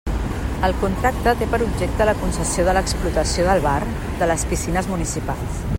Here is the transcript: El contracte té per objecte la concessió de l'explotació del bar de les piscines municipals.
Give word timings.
El 0.67 0.71
contracte 0.83 1.33
té 1.41 1.47
per 1.51 1.59
objecte 1.65 2.07
la 2.11 2.15
concessió 2.23 2.65
de 2.69 2.75
l'explotació 2.79 3.45
del 3.51 3.61
bar 3.67 3.79
de 4.23 4.31
les 4.33 4.47
piscines 4.55 4.91
municipals. 4.95 5.67